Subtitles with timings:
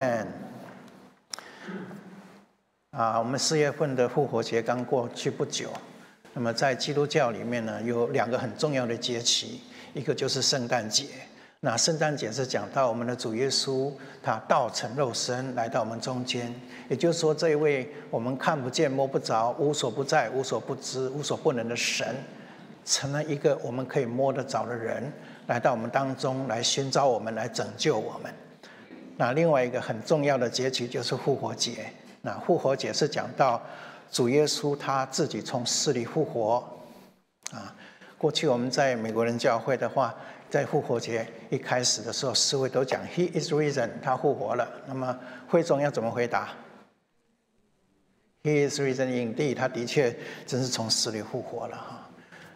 [0.00, 0.26] 嗯，
[2.90, 5.70] 啊，我们四月份的复活节刚过去不久。
[6.34, 9.62] 那么在基督教里面呢，有两个很重要的节期，
[9.94, 11.06] 一个就是圣诞节。
[11.60, 13.90] 那圣诞节是讲到我们的主耶稣，
[14.22, 16.54] 他道成肉身来到我们中间，
[16.90, 22.14] 也就是说，这一位我们看不见、摸不着、无所不在、无所不知、无所不能的神，
[22.84, 25.10] 成了一个我们可以摸得着的人，
[25.46, 28.30] 来到我们当中来寻找我们，来拯救我们。
[29.16, 31.86] 那另外一个很重要的节期就是复活节。
[32.20, 33.62] 那复活节是讲到
[34.10, 36.62] 主耶稣他自己从死里复活。
[37.52, 37.74] 啊，
[38.18, 40.14] 过去我们在美国人教会的话，
[40.50, 44.68] 在复活节一开始的时候，四位都讲 He is risen，他复活了。
[44.86, 45.16] 那么
[45.48, 46.50] 会中要怎么回答
[48.42, 50.14] ？He is risen indeed，他的确
[50.46, 52.08] 真是从死里复活了哈。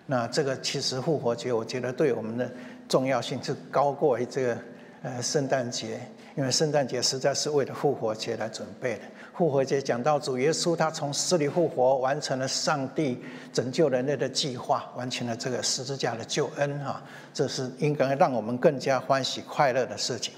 [0.07, 2.51] 那这个其实复活节，我觉得对我们的
[2.88, 4.59] 重要性是高过于这个
[5.02, 6.01] 呃圣诞节。
[6.37, 9.02] 因为圣诞节实在是为了复活节来准备的。
[9.34, 20.35] 复活节讲到主耶稣，他从死里复活，完成了上帝拯救人类的计划，完成了这个十字架的救恩哈，这是应该让我们更加欢喜快乐的事情。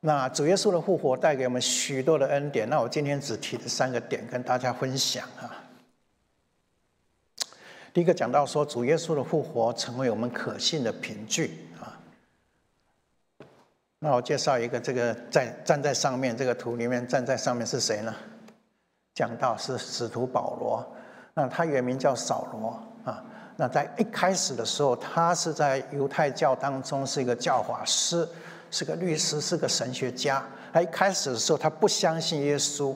[0.00, 2.68] 那主耶稣的复活带给我们许多的恩典。
[2.68, 5.62] 那我今天只提了三个点跟大家分享啊。
[7.92, 11.91] 第一个讲到说，主耶稣的复活成为我们可信的凭据啊。
[14.04, 18.12] 那我介绍一个，这个站站在上面这个图里面站在上面是谁呢？
[19.14, 20.84] 讲到是使徒保罗，
[21.34, 23.22] 那他原名叫扫罗啊。
[23.56, 28.28] 那在一开始的时候，他是在犹太教当中是一个教法师，
[28.72, 30.44] 是个律师，是个神学家。
[30.72, 32.92] 他一开始的时候，他不相信耶稣。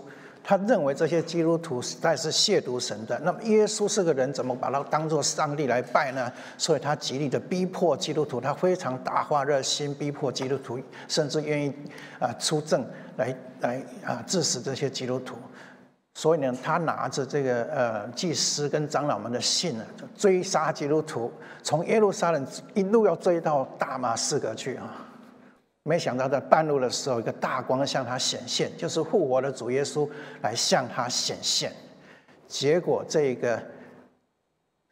[0.48, 3.18] 他认为这些基督徒实在是亵渎神的。
[3.24, 6.32] 那么耶稣是个人，怎么把他当做上帝来拜呢？
[6.56, 11.74] 所以他极力的逼迫基督徒，他非常大发热心，逼迫基督徒，甚至愿意
[12.20, 12.86] 啊出证
[13.16, 15.34] 来来啊致死这些基督徒。
[16.14, 19.84] 所以呢，他拿着这个呃祭司跟长老们的信呢，
[20.16, 21.32] 追杀基督徒，
[21.64, 25.05] 从耶路撒冷一路要追到大马士革去啊。
[25.88, 30.08] 没想到在半路的时候，一个大光向他显现，就是复活的主耶稣
[30.42, 31.72] 来向他显现。
[32.48, 33.62] 结果这个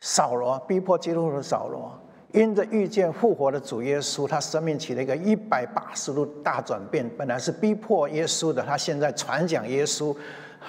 [0.01, 1.93] 扫罗逼迫基督徒的扫罗，
[2.31, 7.05] 因着遇见复活的主耶稣，他生命起了一个一百八十度大转变。
[7.19, 10.17] 本来是逼迫耶稣的，他现在传讲耶稣，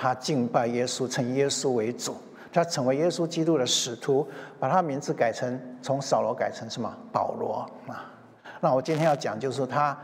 [0.01, 2.15] 他敬拜耶稣，称耶稣为主，
[2.51, 4.27] 他成为耶稣基督的使徒，
[4.59, 8.11] 把他名字改成从扫罗改成什么保罗啊？
[8.59, 9.95] 那我今天要讲就是他。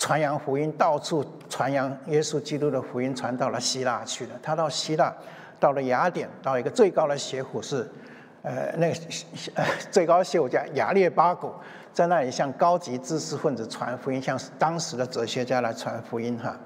[0.00, 4.30] 传扬福音，到处传扬耶稣基督的福音，传到了希腊去了。
[4.42, 5.14] 他到希腊，
[5.60, 7.86] 到了雅典，到一个最高的学府是，
[8.42, 8.98] 呃，那个
[9.92, 11.52] 最高的学府 叫雅列巴古，
[11.92, 16.56] 在那里向高级知识分子传福音，向当时的哲学家来传福音哈。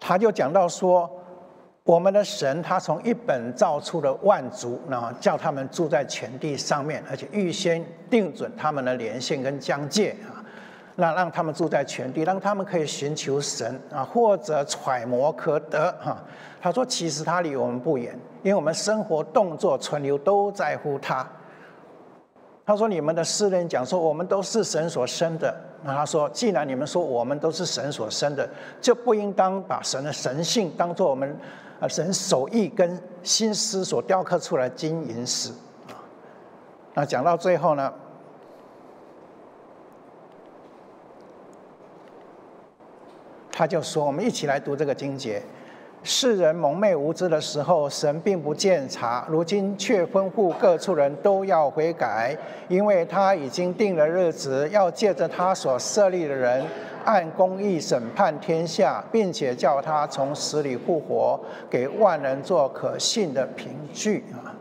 [0.00, 1.08] 他就讲到说，
[1.84, 10.40] 我们的神他从一本造出了万族，然后叫他们住在全地上面，而且预先定准他们的连线跟疆界啊。
[10.96, 16.16] 那让他们住在全地，让他们可以寻求神啊，或者揣摩可得哈。
[16.60, 21.26] 他说：“其实他离我们不远，因为我们生活、动作、存留都在乎他。”
[22.66, 25.54] 他说：“你们的诗人讲说，我们都是神所生的。
[25.82, 28.46] 那他说，既然你们说我们都是神所生的，
[28.80, 31.34] 就不应当把神的神性当做我们
[31.80, 35.50] 啊神手艺跟心思所雕刻出来金银石
[35.88, 35.96] 啊。
[36.92, 37.90] 那讲到最后呢？”
[43.52, 45.42] 他就说：“我们一起来读这个经节。
[46.02, 52.34] 世人蒙昧无知的时候，神并不见察；如今却吩咐各处人都要悔改，
[52.68, 56.64] 因为他已经定了日子，要借着他所设立的人，
[57.04, 61.38] 按公义审判天下，并且叫他从死里复活，
[61.68, 64.56] 给万人做可信的凭据啊！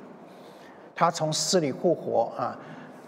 [0.93, 2.59] 他从死里复活啊！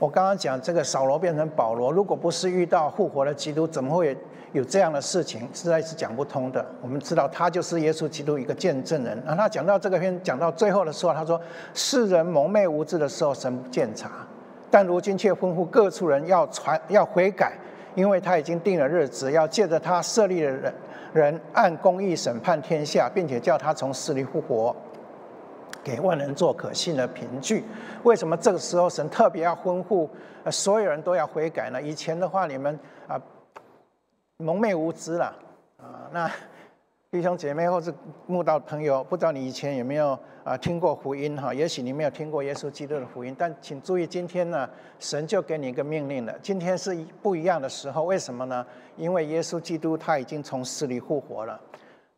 [0.02, 4.18] 我刚刚讲这个扫罗变成保罗，如果不是遇到复活的基督，怎么会？”
[4.54, 6.66] 有这样的事情，实在是讲不通的。
[6.82, 9.16] 我们知道他就是耶稣基督一个见证人。
[9.26, 11.40] 然后他讲到这个篇，讲到最后的时候，他说
[11.74, 14.10] ：“世人蒙昧无知的时候，神不见察；
[14.70, 17.54] 但如今却吩咐各处人要传、要悔改，
[17.96, 20.74] 因为他已经定了日子，要借着他设立的人，
[21.14, 24.76] 人按公义审判天下，并且叫他从死里复活，
[25.84, 27.64] 给万人做可信的凭据。
[28.04, 30.08] 为什么这个时候神特别要吩咐
[30.50, 31.82] 所有人都要悔改呢？
[31.82, 33.22] 以前的话，你们啊。
[34.44, 35.26] 蒙昧无知了
[35.78, 36.10] 啊！
[36.12, 36.28] 那
[37.12, 37.94] 弟兄姐妹或是
[38.26, 41.54] 慕道朋友，不知道你以前有没有啊听过福音哈？
[41.54, 44.68] 也许你没有听过耶稣基督的福音，但请注意，今天呢，
[44.98, 46.36] 神就给你一个命令了。
[46.42, 48.66] 今天是不一样的时候，为什么呢？
[48.98, 51.62] 因为耶稣基督他已经从死里复活了。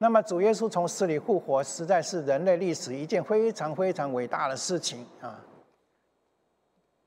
[0.03, 5.39] 那么主耶稣从死里复活，实在是人类历史一件非常非常伟大的事情啊！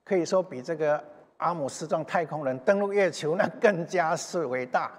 [0.02, 1.04] 可以说比这个
[1.36, 4.90] 阿姆斯壮太空人登陆月球那更加是伟大。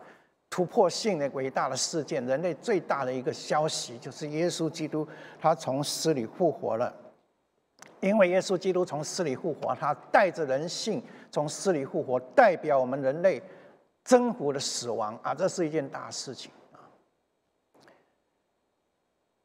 [0.48, 5.06] 突破性的伟大的事件，人类最大的一个消息就是耶稣基督
[5.42, 6.94] 他从死里复活了。
[8.00, 11.02] 因为耶稣基督从死里复活，他带着人性
[11.32, 13.42] 从死里复活，代表我们人类
[14.04, 15.34] 征服了死亡啊！
[15.34, 16.52] 这是一件大事情。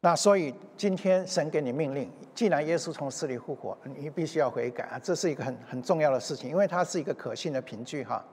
[0.04, 4.98] 那所以今天神给你命令，既然耶稣从死里复活，你必须要悔改啊！
[4.98, 8.24] 这是一个很很重要的事情，因为它是一个可信的凭据哈。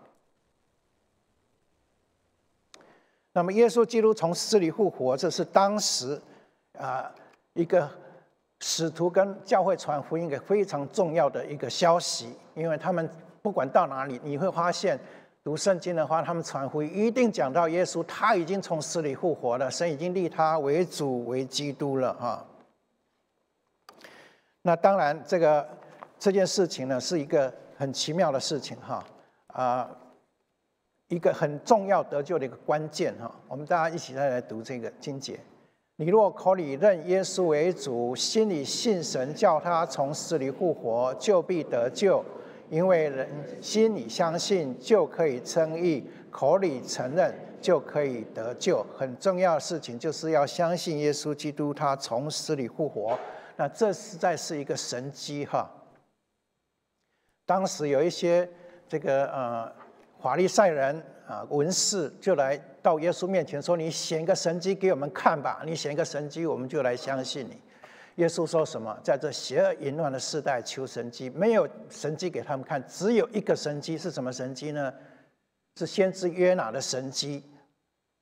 [3.33, 6.19] 那么，耶稣基督从死里复活，这是当时
[6.75, 7.13] 啊
[7.53, 7.87] 一个
[8.61, 12.35] 使徒跟教会传福音一个非常重要的一个消息。
[12.55, 13.07] 因为他们
[13.43, 14.99] 不管到哪里，你会发现
[15.43, 22.45] 读圣经的话，他们传福音一定讲到耶稣，他已经从死里复活了，神已经立他为主为基督了哈。
[24.61, 25.67] 那当然，这个
[26.19, 29.03] 这件事情呢，是一个很奇妙的事情哈
[29.47, 29.89] 啊。
[31.07, 35.39] 一个很重要得救的一个关键哈，我们大家一起再来读这个经节。
[35.95, 42.23] 你若口里认耶稣为主，心里信神叫他从死里复活，就必得救。
[42.69, 43.27] 因为人
[43.61, 48.85] 心里相信就可以称义，口里承认就可以得救。
[48.95, 53.17] 很重要的事情就是要相信耶稣基督他从死里复活。
[53.55, 55.69] 那这实在是一个神机哈。
[57.45, 58.49] 当时有一些
[58.87, 59.71] 这个呃。
[60.21, 65.61] 法利赛人啊，文士就来到耶稣面前说：“你显个神迹给我们看吧！
[65.65, 67.57] 你显个神迹，我们就来相信你。”
[68.19, 68.97] 耶稣说什么？
[69.01, 74.93] 在这邪恶淫乱的时代求神迹，没有神迹给他们看，只有一个神迹是什么神迹呢？
[75.77, 77.41] 是先知约拿的神迹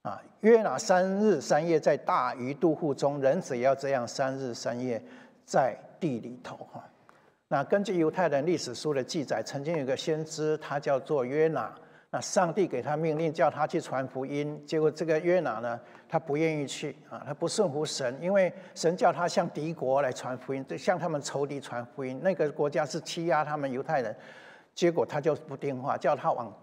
[0.03, 0.21] 啊！
[0.41, 5.01] 约拿三日三夜在大鱼肚腹中，人子也要这样三日三夜
[5.43, 6.87] 在地里头哈。
[7.47, 11.75] 那根据犹太人历史书的记载，曾经有个先知，他叫做约拿。
[12.09, 14.63] 那上帝给他命令，叫他去传福音。
[14.65, 15.77] 结果这个约拿呢，
[16.07, 22.17] 他不愿意去啊，他不顺服神，因为神叫他向敌国来传福音，向他们仇敌传福音。
[22.23, 24.15] 那个国家是欺压他们犹太人，
[24.73, 26.53] 结果他就不听话，叫他往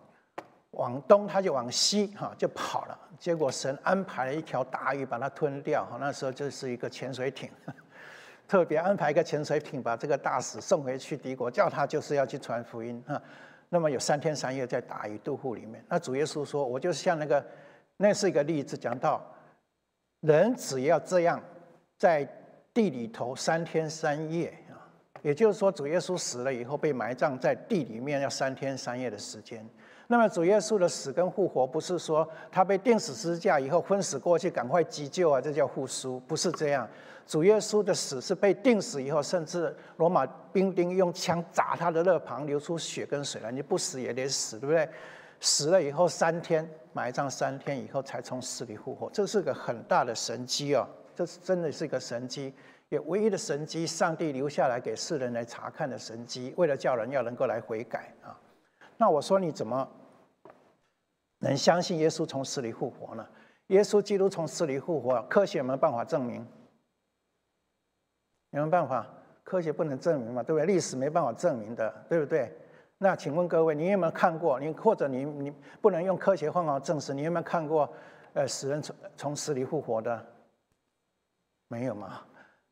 [0.71, 2.99] 往东，他就往西哈就跑了。
[3.19, 5.85] 结果神安排了一条大鱼把他吞掉。
[5.85, 7.51] 哈，那时候就是一个潜水艇，
[8.49, 13.21] 特别安排一个潜水艇把这个大使送回去敌国，叫他就是要去传福音哈。
[13.75, 17.45] 那么有三天三夜在打鱼渡户里面，那主耶稣说：“我就像那个，
[17.97, 19.21] 那是一个例子，讲到
[20.21, 21.43] 人只要这样
[21.99, 22.25] 在
[22.73, 24.79] 地里头三天三夜啊，
[25.23, 29.69] 也就是说主耶稣死了以后被埋葬在地里面要三天三夜的时间。
[30.07, 36.89] 那么主耶稣的死跟复活不是说他被钉死十字架以后昏死过去赶快急救啊，这叫复苏，不是这样。”
[37.27, 43.51] 主耶稣的死是被钉死以后，甚至罗马兵丁用枪砸他的肋旁，流出血跟水来。
[43.51, 44.87] 你不死也得死，对不对？
[45.41, 50.87] 死了以后三天埋葬，三天以后才从死里复活，这是个很大的神机哦。
[51.17, 52.53] 这是真的是一个神机，
[52.91, 58.37] 也唯一的神机，上帝留下来给世人来查看的神机，为了叫人要能够来悔改啊。
[58.97, 59.89] 那我说你怎么
[61.39, 63.27] 能相信耶稣从死里复活呢？
[63.69, 66.47] 耶稣基督从死里复活，科学有没有办法证明。
[68.51, 69.07] 有没有办法？
[69.43, 70.67] 科学不能证明嘛，对不对？
[70.67, 72.51] 历史没办法证明的，对不对？
[72.99, 74.59] 那请问各位，你有没有看过？
[74.61, 75.53] 你或者你你
[75.83, 77.13] 不能用科学方法证实？
[77.13, 77.93] 你有没有看过？
[78.33, 80.27] 呃，死人从从死里复活的？
[81.69, 82.23] 没有嘛？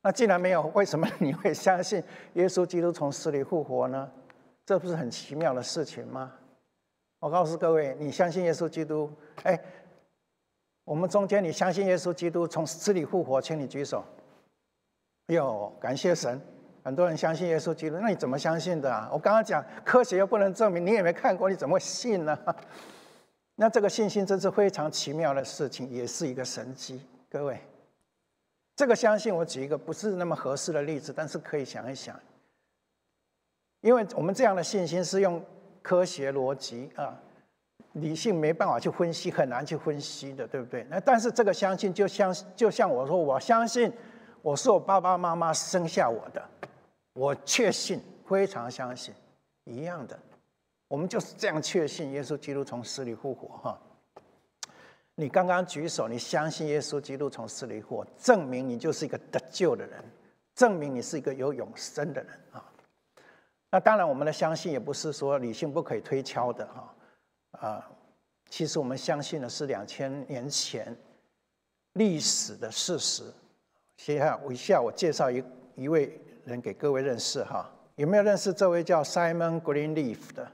[0.01, 2.03] 那既然没有，为什么你会相信
[2.35, 4.11] 耶稣基督从死里复活呢？
[4.65, 6.33] 这不是很奇妙的事情吗？
[7.19, 9.11] 我告诉各位，你相信耶稣基督？
[9.45, 9.61] 哎，
[10.85, 14.05] 我们中间你相信耶稣基督从死里复活，请你举手。
[15.27, 16.41] 哟，感谢神！
[16.85, 19.09] 很多人相信耶稣基督，那你怎么相信的啊？
[19.13, 22.37] 我刚刚讲科学又不能证明，你也没看过，你怎么信呢？
[23.55, 27.01] 那这个信心真是非常奇妙的事情，也是一个神迹。
[27.31, 27.61] 各位，
[28.75, 32.19] 这个相信，我举一个不是那么合适的例子，但是可以想一想，
[33.83, 35.45] 因为我们这样的信心是用
[35.83, 37.17] 科学逻辑啊，
[37.93, 40.87] 理性没办法去分析，很难去分析的，对不对？
[40.89, 43.93] 那但是这个相信，就像就像我说，我相信。
[44.45, 46.43] 我是我爸爸妈妈生下我的，
[47.13, 49.15] 我确信，非常相信，
[49.63, 50.19] 一样的，
[50.89, 53.81] 我们就是这样确信耶稣基督从死里复活哈。
[55.15, 60.03] 你刚刚举手，你相信耶稣基督从死里复活，证明你就是一个得救的人，
[60.57, 62.72] 证明你是一个有永生的人啊。
[63.73, 66.95] 那当然，我们的相信也不是说理性不可以推敲的哈
[67.53, 67.91] 啊。
[68.51, 70.95] 其实我们相信的是两千年前
[71.95, 73.25] 历史的事实。
[73.97, 75.43] 接下，我一下我介绍一
[75.75, 77.67] 一位人给各位认识哈。
[77.95, 80.53] 有没有认识这位叫 Simon Greenleaf 的？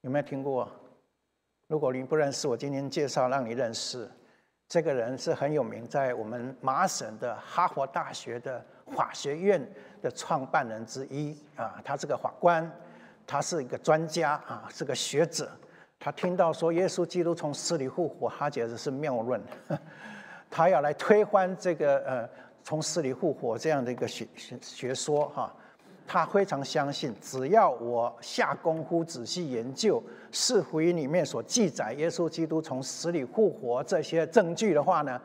[0.00, 0.68] 有没有听过？
[1.68, 4.10] 如果你不认识，我今天介绍让你认识。
[4.68, 9.64] 这个人是很有名，在我们麻省的哈佛大学的法学院
[10.02, 11.80] 的创办人之一啊。
[11.84, 12.68] 他是个法官，
[13.26, 15.50] 他是一个专家啊，是个学者。
[15.98, 19.40] 他听到说耶稣基督从死里复活，他觉得是谬论，
[20.50, 22.28] 他要来推翻这个呃
[22.62, 25.54] 从死里复活这样的一个学学学说哈。
[26.06, 35.20] 他非常相信，只要我下功夫仔细研究四福音里面所记载耶稣基督从死里复活这些证据的话呢，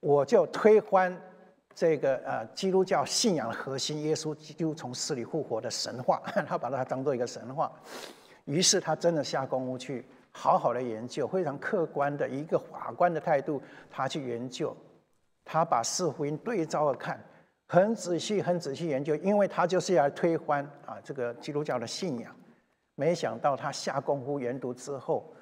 [0.00, 1.16] 我就推翻
[1.74, 6.22] 这个呃基督教信仰的核心耶稣基督从死里复活的神话。
[6.48, 7.70] 他把它当做一个神话。
[8.46, 14.76] 于是他真的下功夫去好好的研究，非常客观的一个法官的态度，他去研究，
[15.44, 17.20] 他把四福音对照着看，
[17.68, 22.34] 很仔细、很仔细研究，因为他就是要推翻啊这个基督教的信仰。
[22.94, 25.34] 没想到他下功夫研读之后，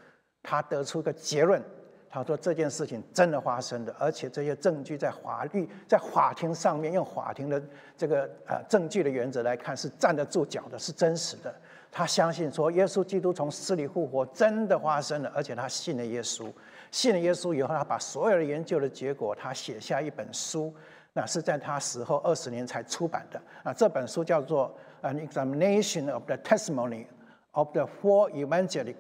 [0.43, 1.62] 他得出个结论，
[2.09, 7.62] 他说这件事情真的发生的，而且这些证据在法律、 在法庭上面用法庭的
[7.97, 11.54] 这个呃证据的原则来看是站得住脚的，是真实的。
[11.93, 16.50] 他相信说，耶稣基督从死里复活真的发生了，而且他信了耶稣。
[16.90, 20.75] 信了耶稣以后，他把所有的研究的结果，他写下一本书，
[21.14, 23.40] 那是在他死后二十年才出版的。
[23.62, 24.71] 啊，这本书叫做
[25.09, 27.06] 《An Examination of the Testimony
[27.52, 28.94] of the Four Evangelists》，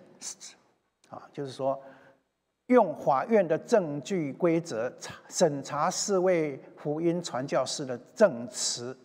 [1.10, 1.78] 啊，就是说
[2.68, 4.90] 用法院的证据规则
[5.28, 8.96] 审查四位福音传教士的证词。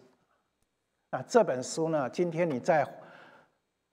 [1.09, 2.87] 啊，这本书呢，今天你在。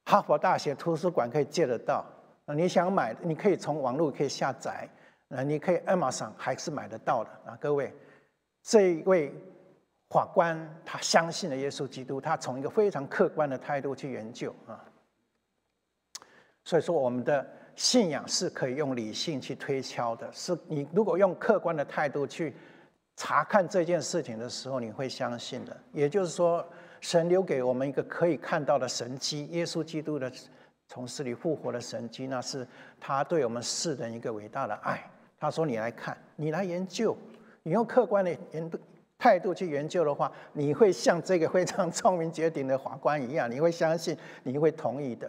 [0.08, 2.06] 哈佛大学图书馆可以借得到，
[2.44, 4.88] 啊，你想买，你可以从网络可以下载，
[5.30, 7.92] 啊，你可以 Amazon 还是买得到的啊，各位，
[8.68, 9.32] 这一位
[10.10, 14.84] 法官他相信了耶稣基督，他从一个非常客观的态度去研究啊，
[16.64, 22.52] 所以说我们的信仰是可以用理性去推敲的，是你如果用客观的态度去
[23.14, 26.66] 查看这件事情的时候，你会相信的，也就是说。
[27.02, 30.32] 神留给我们一个可以看到的神迹，耶稣基督的
[30.88, 32.66] 从死里复活的神迹，那是
[32.98, 35.08] 他对我们世人一个伟大的爱。
[35.38, 37.16] 他说：“你来看，你来研究，
[37.66, 38.70] 你用客观的研
[39.18, 45.28] 态度去研究的话，你会像这个非常聪明绝顶的法官一样，你会相信，你会同意的。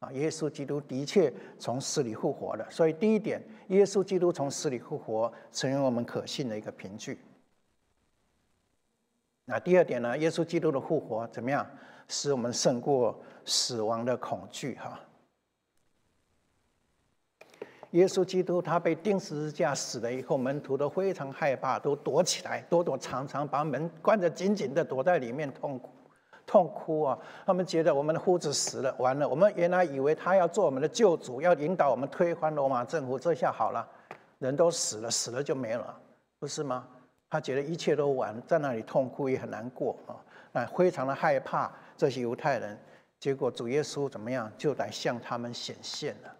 [0.00, 2.70] 啊，耶稣基督的确从死里复活了。
[2.70, 7.18] 所以第一点，耶稣基督从死里复活，成为我们可信的一个凭据。”
[9.46, 10.18] 那第二点呢？
[10.18, 11.66] 耶稣基督的复活怎么样，
[12.06, 14.74] 使我们胜过死亡的恐惧？
[14.74, 15.00] 哈！
[17.92, 25.88] 耶稣基督他被钉十字架死了以后，门徒都非常害怕，都躲起来，躲躲藏藏，把门关得紧紧的，躲在里面痛苦、
[26.46, 27.18] 痛哭啊！
[27.46, 33.88] 他们觉得我们的夫子死了，完了，我们原来以为他要做我们的救主，要引导我们推翻罗马政府，这下好了，
[34.38, 35.98] 人都死了，死了就没了，
[36.38, 36.86] 不是吗？
[37.30, 40.16] 他觉得一切都完，在那里痛哭也很难过啊，
[40.52, 42.78] 那非常的害怕这些犹太人。
[43.18, 46.34] 结果主耶稣怎么样，就来向他们显现了。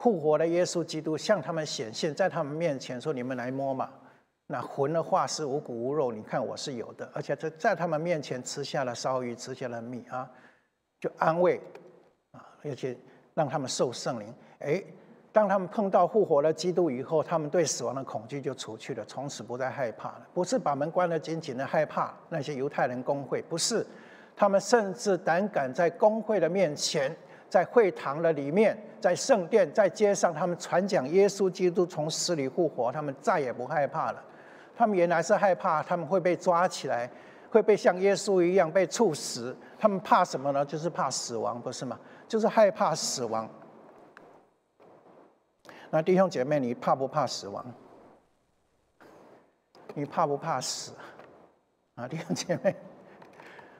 [0.00, 3.88] 复活的耶稣基督向他们显现，在他们面前说：“你们来摸嘛。”
[4.48, 10.28] 那魂的话是无骨无肉，你看我是有的，而且在在他们面前吃下了烧鱼，吃下了米啊，
[10.98, 11.60] 就安慰
[12.32, 12.96] 啊，而且
[13.34, 14.34] 让他们受圣灵。
[14.58, 14.82] 哎。
[15.32, 20.26] 当他们碰到复活的基督以后，他们对死亡的恐惧就除去了，从此不再害怕了。
[20.34, 23.86] 不是把门关得紧紧的害怕那些犹太人工会，不是，
[24.34, 27.16] 他们甚至胆敢在工会的面前，
[27.50, 34.24] 在会堂的里面，在圣殿，在街上，他们传讲耶稣基督从死里复活，他们再也不害怕了。
[34.76, 37.10] 他们原来是害怕他们会被抓起来，
[37.50, 39.54] 会被像耶稣一样被处死。
[39.78, 40.64] 他们怕什么呢？
[40.64, 41.98] 就是怕死亡，不是吗？
[42.28, 43.46] 就是害怕死亡。
[45.90, 47.66] 那弟兄姐妹，你怕不怕死亡？
[49.94, 50.92] 你怕不怕死？
[51.96, 52.76] 啊，弟兄姐妹，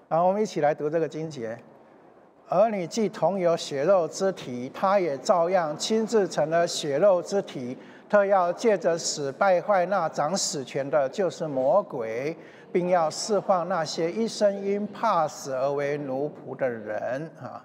[0.09, 1.57] 好，我们一起来读这个经节。
[2.51, 7.79] 儿女既同有血肉之体，他也照样亲自成了血肉之体。
[8.09, 12.37] 特要借着死败坏那掌死权的，就是魔鬼，
[12.73, 17.31] 并要释放那些一生因怕死而为奴仆的人。
[17.41, 17.65] 啊。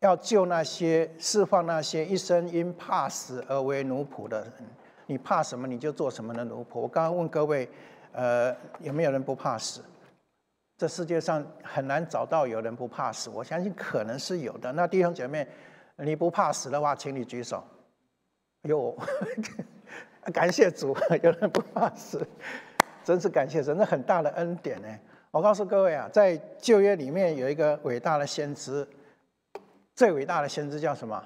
[0.00, 4.52] 要救那些释放那些一生因怕死而为奴仆的人。
[5.06, 6.80] 你怕什么，你就做什么的奴仆。
[6.80, 7.66] 我刚刚问各位，
[8.12, 9.80] 呃，有没有人不怕死？
[10.76, 13.30] 这世界上很难找到有人不怕死。
[13.30, 14.72] 我相信可能是有的。
[14.72, 15.46] 那弟兄姐妹，
[15.96, 17.62] 你不怕死的话，请你举手。
[18.62, 18.96] 有，
[20.32, 22.26] 感谢主，有人不怕死，
[23.04, 24.88] 真是感谢神，那很大的恩典呢。
[25.30, 28.86] 我告诉各位啊，在旧约里面有一个伟大的先知，
[29.94, 31.24] 最伟大的先知叫什么？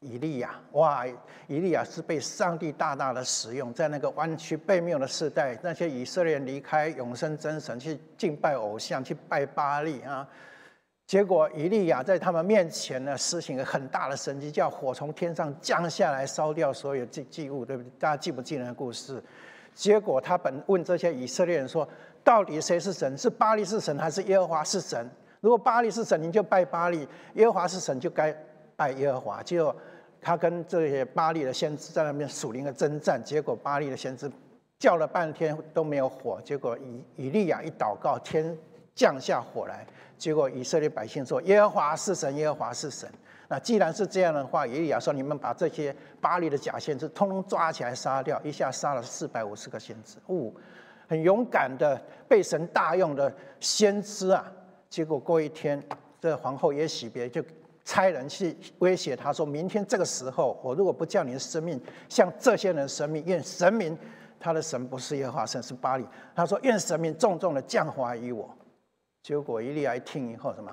[0.00, 0.50] 以利亚。
[0.72, 1.06] 哇，
[1.46, 10.28] 以利亚是被上帝大大的使用，在那个弯曲背谬的时代，那些以色列人离开永生真神，去敬拜偶像，去拜巴利啊。
[11.06, 17.90] 结果以利亚在他们面前呢，施行了很大的神迹，叫火从天上降下来，烧掉所有祭祭物，对不对？
[17.98, 19.20] 大家记不记得那故事？
[19.74, 21.88] 结果他本问这些以色列人说
[22.22, 23.18] ：“到底谁是神？
[23.18, 25.04] 是巴利是神，还是耶和华是神？
[25.40, 27.04] 如果巴利是神，你就拜巴利；
[27.34, 28.32] 耶和华是神，就该
[28.76, 29.74] 拜耶和华。”结果
[30.20, 34.30] 他跟这些巴利的先知在那边属灵的征战，结果巴利的先知
[34.78, 38.56] 叫了半天都没有火，结果以以利亚一祷告，天
[38.94, 39.86] 降下火来。
[40.16, 43.10] 结果以色列百姓说：“耶和华是神，耶和华是神。”
[43.48, 50.52] 那既然是这样的话，以利亚说：“你们把这些巴黎的假先知通通抓起来杀掉。”一下杀了四百五十个先知，哦，
[51.08, 51.98] 很勇敢的
[52.28, 54.44] 被神大用的先知啊！
[54.90, 55.82] 结果过一天，
[56.20, 57.42] 这皇后也喜别，就
[57.90, 63.98] 差人去威胁他说：“明天这个时候，我如果不叫你的生命像这些人生命，愿神明
[64.38, 68.48] 他的神不是耶和华神，是巴黎。”他说：“愿神明重重的降华于我。”
[69.24, 70.70] 结果伊利亚一听以后，什么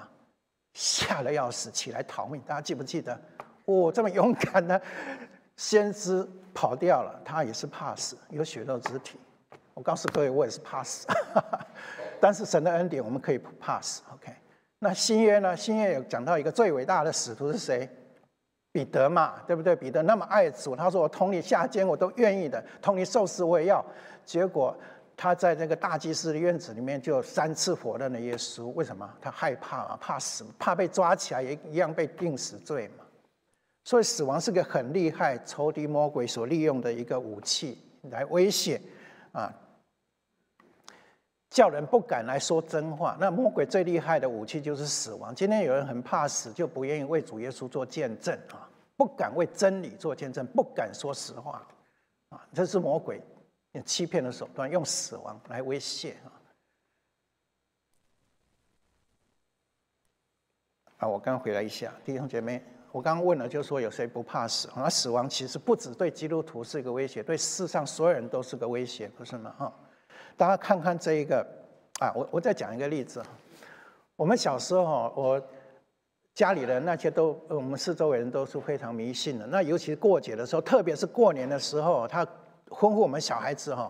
[0.76, 2.40] 吓得要死，起来逃命。
[2.46, 3.20] 大家记不记得？
[3.66, 4.80] 哦，这么勇敢的
[5.56, 9.18] 先知跑掉了，他也是怕死，有血肉之体。
[9.74, 11.08] 我告诉各位，我也是怕死，
[12.22, 14.04] 但是神的恩典，我们可以不怕死。
[14.14, 14.32] OK，
[14.80, 15.56] 那新约呢？
[15.56, 17.90] 新约有讲到一个最伟大的使徒是谁？
[18.72, 19.76] 彼得嘛，对不对？
[19.76, 23.84] 彼得那么爱主，他说：“我同你下监，我都愿意的；同你受死，我也要。”
[24.26, 24.76] 结果。
[25.20, 29.12] 他在那个大祭司的院子里面就三次火热的耶稣，为什么？
[29.20, 33.04] 他害怕啊，怕死，怕被抓起来也一样被定死罪嘛。
[33.86, 37.80] 所以死亡是个很厉害仇敌魔鬼所利用的一个武器
[38.12, 38.80] 来威胁
[39.32, 39.52] 啊，
[41.50, 43.18] 叫人不敢来说真话。
[43.20, 45.34] 那魔鬼最厉害的武器就是死亡。
[45.34, 51.66] 今天有人很怕死，就不愿意为主耶稣做见证啊，不敢为真理做见证，不敢说实话
[52.30, 53.22] 啊，这是魔鬼。
[53.86, 56.34] 欺骗的手段，用死亡来威胁啊！
[60.98, 64.68] 啊，我刚回来一下，弟兄姐妹，我刚问了，就说有谁不怕死？
[64.76, 69.54] 那死亡其实不止对基督徒是一个威胁，对世上所有人都是个威胁，不是吗？
[69.60, 69.72] 哈！
[70.38, 71.46] 大家看看这一个
[72.00, 73.22] 啊，我我再讲一个例子。
[74.16, 75.42] 我们小时候，我
[76.34, 79.46] 家里人那些都，我们四周围人都是非常迷信的。
[79.48, 82.26] 那尤其是过节的时候，特别是过年的时候，他。
[82.70, 83.90] 吩咐我们小孩子哈，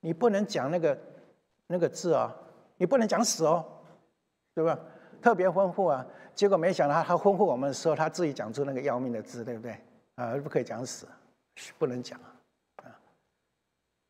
[0.00, 0.98] 你不能讲那个
[1.66, 2.34] 那个字啊，
[2.78, 3.62] 你不能讲死哦，
[4.54, 4.78] 对吧？
[5.20, 9.76] 特别吩咐啊，结果没想到他吩咐我们的时候，他自己讲出那个要命的字，对不对？
[10.14, 11.06] 啊，不可以讲死，
[11.78, 12.18] 不能讲。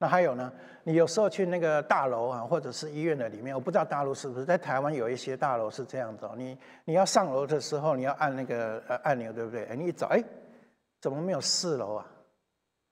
[0.05, 9.67] 那还有呢，你有时候去那个大楼啊，或者是医院的里面，我不知道大陆是不是，在台湾有一些大楼是这样子，哦你你要上楼的时候，你要按那个呃按钮，对不对？
[9.75, 10.23] 你一找，哎，
[11.01, 12.07] 怎么没有四楼啊？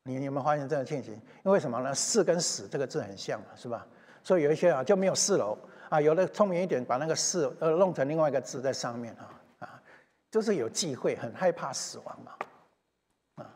[0.05, 1.13] 你有没有发现这个情形？
[1.45, 1.95] 因为什么呢？
[1.95, 3.87] 四跟死这个字很像嘛，是吧？
[4.23, 5.59] 所以有一些啊就没有四楼
[5.91, 9.83] 啊，有的聪明一点，把那个四呃弄成另外一个字在上面啊啊，
[10.31, 12.33] 就是有忌讳，很害怕死亡嘛
[13.35, 13.55] 啊。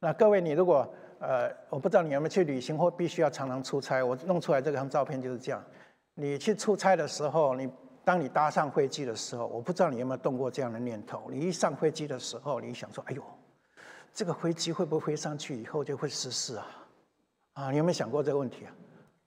[0.00, 0.86] 那各位，你如果
[1.20, 5.62] 呃，我不知道你有没有去旅行或必须要常常出差，我弄出来这张照片就是这样。
[6.14, 7.70] 你去出差的时候，你
[8.04, 11.28] 当你搭上飞机的时候，我不知道你有没有动过这样的念头。
[11.30, 13.22] 你一上飞机的时候，你想说：“哎呦。”
[14.12, 16.66] 这个飞机会不会飞上去以后就会失事啊？
[17.52, 18.66] 啊，你有没有想过这个问题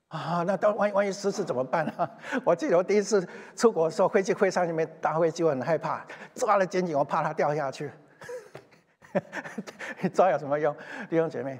[0.09, 0.19] 啊？
[0.19, 2.09] 啊，那到万一万一失事怎么办呢？
[2.43, 3.25] 我记得我第一次
[3.55, 7.91] 出国的时候，飞机飞上去没搭飞机，我很害怕，抓了肩颈，我怕它掉下去。
[10.13, 10.75] 抓有什么用？
[11.09, 11.57] 弟兄姐妹，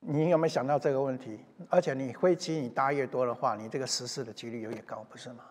[0.00, 1.44] 你有没有想到这个问题？
[1.68, 5.44] 而且你飞机你搭越多的话，你这个失事的几率也越高，不是吗？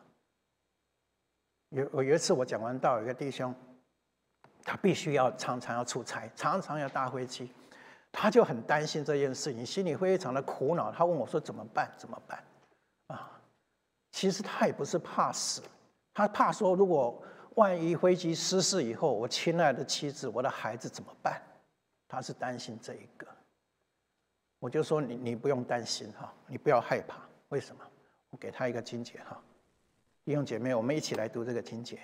[1.69, 3.53] 有我有一次我讲完道，有个弟兄。
[4.63, 7.49] 他必须要常常要出差，常常要搭飞机，
[8.11, 10.91] 他就很担心这件事情，心里非常的苦恼。
[10.91, 11.89] 他问我说：“怎么办？
[11.97, 12.43] 怎么办？”
[13.07, 13.39] 啊，
[14.11, 15.61] 其实他也不是怕死，
[16.13, 17.23] 他怕说如果
[17.55, 21.41] 万一飞机失事以后，我亲爱的妻子、我的孩子怎么办？
[22.09, 23.25] 他是担心这一个。
[24.59, 27.17] 我就说：“你你不用担心哈，你不要害怕。
[27.49, 27.81] 为什么？
[28.29, 29.39] 我给他一个经节哈，
[30.25, 31.97] 弟兄姐妹，我们一起来读这个经节。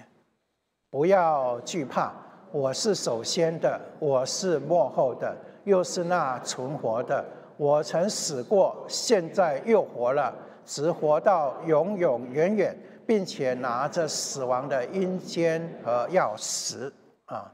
[0.90, 2.14] 不要惧怕，
[2.52, 7.26] 我是首先的，我是幕后的，又是那存活的。
[7.58, 10.34] 我曾死过，现在又活了，
[10.66, 16.92] 直活到永永远远，并且拿着死亡的阴间和钥匙
[17.26, 17.52] 啊！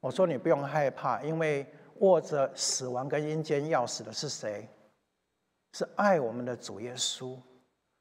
[0.00, 1.66] 我说你不用害怕，因为
[2.00, 4.68] 握着死亡跟阴间钥匙的是谁？
[5.72, 7.36] 是爱我们的主耶稣。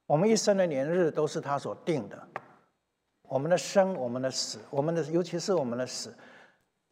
[0.05, 2.27] 我们一生的年日都是他所定的。
[3.23, 6.13] 我们的生，我们的死，我们的尤其是我们的死，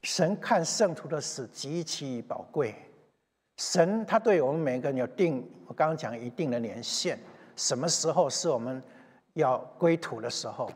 [0.03, 2.73] 神看圣徒的死极其宝贵。
[3.57, 7.19] 神他对我们每个人有定，我刚刚讲一定的年限，
[7.55, 8.81] 什么时候是我们
[9.33, 10.71] 要归土的时候，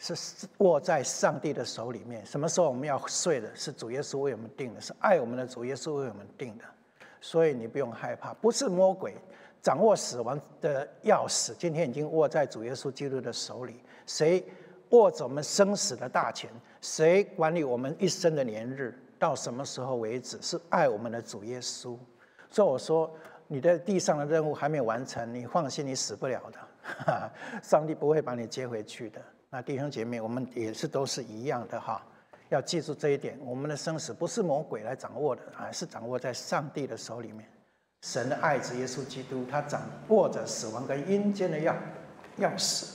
[0.00, 2.24] 是握在上帝的手里面。
[2.26, 6.64] 什么时候我们要睡的，是主耶稣为我们定的，是爱我们的主耶稣为我们定的。
[7.20, 9.14] 所以你不用害怕，不是魔鬼
[9.62, 13.82] 掌握死亡的钥匙，今天已经握在主耶稣基督的手里。
[14.06, 14.42] 谁？
[14.88, 18.92] 握着我们生死的大权，谁管理我们一生的年日？
[19.20, 20.36] 到什么时候为止？
[20.42, 21.96] 是爱我们的主耶稣。
[22.50, 23.08] 所以我说，
[23.46, 27.30] 你在地上的任务还没有完成，你放心，你死不了的。
[27.62, 29.22] 上帝不会把你接回去的。
[29.52, 32.00] 那弟兄姐妹，我们也是都是一样的哈，
[32.50, 33.36] 要记住这一点。
[33.40, 37.50] 我们的生死不是魔鬼来掌握的，而是掌握在上帝的手里面。
[38.02, 41.74] 神的爱子耶稣基督，他掌握着死亡跟阴间的钥
[42.38, 42.92] 钥匙。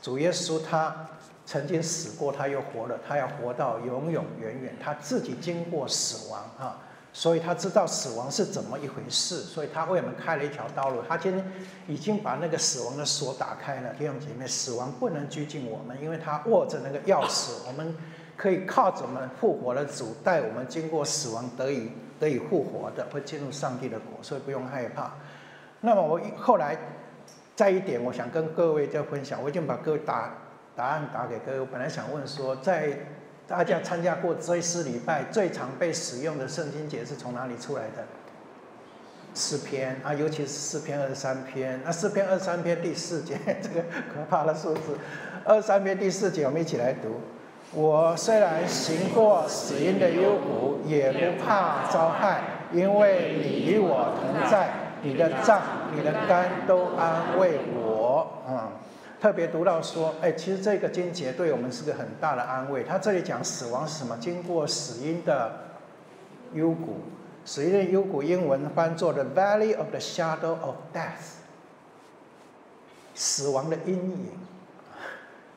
[0.00, 1.08] 主耶稣他
[1.44, 4.76] 曾经死过，他又活了，他要活到永永远远。
[4.80, 6.78] 他自己经过死亡啊，
[7.12, 11.02] 所以他知道死亡是怎么一回事，所以他为我们开了一条道路。
[11.08, 11.44] 他今天
[11.86, 17.94] 已经把那个死亡的锁打开了，弟兄姐妹，死亡不能拘禁我们，因为他握着那个钥匙，我们
[18.36, 21.90] 可以靠着我们复活的主带我们经过死亡得以
[22.20, 25.12] 得以复活的，会进入上帝的国，所以不用害怕。
[25.80, 26.76] 那么我后来。
[27.58, 30.32] 再一点，我想跟各位再分享，我已经把各位答
[30.76, 31.58] 答案打给各位。
[31.58, 32.96] 我本来想问说，在
[33.48, 38.04] 大家参加过追思礼拜，最常被使用的圣经节是从哪里出来的？
[39.34, 41.80] 诗篇啊，尤其是诗篇二十三篇。
[41.84, 43.80] 那诗篇二十三篇第四节，这个
[44.12, 44.98] 可怕的数字，
[45.44, 47.20] 二十三篇第四节，我们一起来读。
[47.72, 54.70] 我虽然行过死荫的幽谷，也不怕遭害，因为你与我同在。
[55.00, 55.62] 你的杖、
[55.94, 58.66] 你的肝都安慰我，啊，
[59.20, 62.84] 特别读到说，哎，其实这个经节对我们是个很大的安慰。
[62.84, 64.16] 他这里讲死亡是什么？
[64.18, 65.52] 经过死荫的
[66.54, 67.00] 幽谷，
[67.44, 71.38] 死荫的幽谷英文翻作 The Valley of the Shadow of Death，
[73.14, 74.28] 死亡的阴影。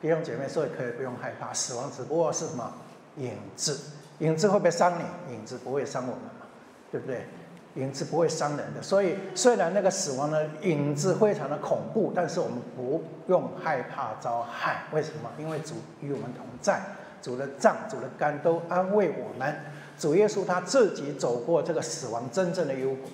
[0.00, 2.72] 弟兄姐妹，所以可以不用害怕，死亡只不过是什么
[3.18, 3.78] 影子？
[4.18, 5.34] 影子会不会伤你？
[5.34, 6.46] 影子不会伤我们嘛，
[6.90, 7.26] 对不对？
[7.76, 14.82] 影子不会伤人的，所以虽然那个死亡的影子非常的恐怖，但是我们不用害怕遭害。
[14.92, 15.30] 为什么？
[15.38, 16.82] 因为主与我们同在，
[17.22, 19.56] 主的脏、主的肝都安慰我们。
[19.98, 23.08] 主耶稣他自己走过这个死亡真正的幽谷，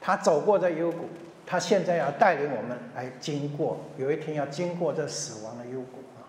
[0.00, 1.08] 他走过这幽谷，
[1.44, 6.24] 他现在要带领我们来经过，有一天要经过这死亡的幽谷啊。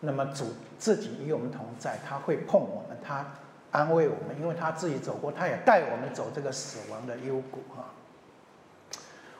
[0.00, 0.46] 那么主
[0.78, 3.26] 自己与我们同在，他会碰我们，他。
[3.72, 7.94] 安慰我们，因为他自己走过，他也带我们走这个死亡的幽谷啊！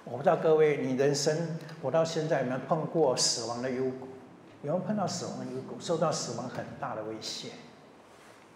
[0.04, 4.08] 我不知道各位，你人生活到现在有没有碰过死亡的幽谷？
[4.62, 5.80] 有没有碰到死亡的幽谷？
[5.80, 7.48] 受到死亡很大的威胁？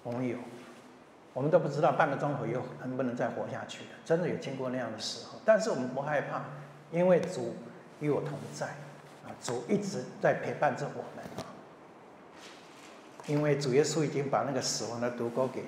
[0.02, 0.38] 我们有，
[1.32, 5.38] 我们都不知道半个钟头又能不能再活下去的，真的有经过那样的时候。
[5.44, 6.44] 但是我们不害怕，
[6.90, 7.56] 因为主
[8.00, 8.66] 与我同在
[9.24, 9.32] 啊！
[9.42, 11.43] 主一直在陪伴着我们！
[13.26, 15.64] 因为主耶稣已经把那个死亡的毒钩给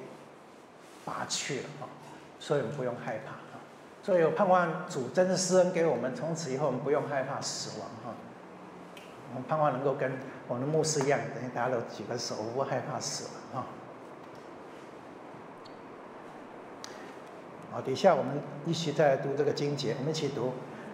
[1.05, 1.89] 拔去了啊，
[2.39, 3.61] 所以我们不用害怕啊。
[4.03, 8.15] 所以我盼望主真的施恩给我们，从此以后我们不用害怕死亡哈。
[9.31, 10.13] 我们盼望能够跟
[10.47, 13.67] 我们的牧师一样，等于大家都举个手，不害怕死了啊。
[17.73, 20.53] 好，底下我们一起再来读这个经节，我们一起读：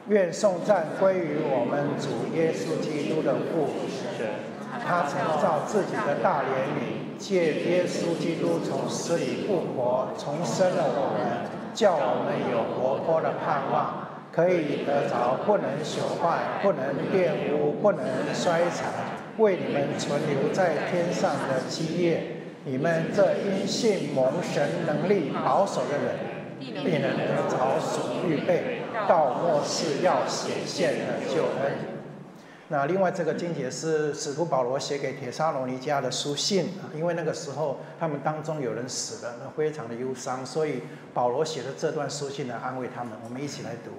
[0.09, 3.69] 愿颂赞归于我们主耶稣基督的父。
[4.87, 18.91] 他曾造自己的大怜悯，借耶稣基督从死里复活，重生了我们，叫我们有活泼的盼望，可以得着不能朽坏、不能玷污、不能衰残，
[19.39, 22.37] 为你们存留在天上的基业。
[22.65, 28.83] 你们这因信蒙神能力保守的人，必能得着所预备。
[29.09, 31.92] 到末世要显现的救恩。
[32.73, 40.81] 那另外这个经节是使徒保罗写给铁沙罗尼迦的书信，因为那个时候他们当中有人死了，那非常的忧伤，所以
[41.13, 43.13] 保罗写的这段书信来安慰他们。
[43.25, 43.91] 我们一起来读：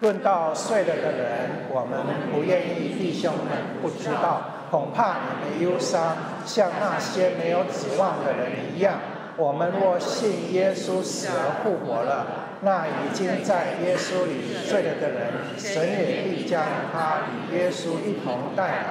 [0.00, 9.00] 论到睡了的人，我们不愿意弟兄们不知道，恐怕你们忧伤，像那些没有指望的人一样。
[9.36, 18.84] 我们若信耶稣死而复活了，那已经在耶稣里睡了的人，神也必将他与耶稣一同带来。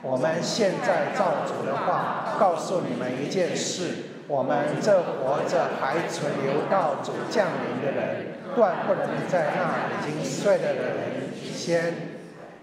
[0.00, 3.88] 我们现在照主的话告诉你们一件事：
[4.28, 11.94] 我们这活着还存留到主降临的人，断不能在那已经睡了的人先，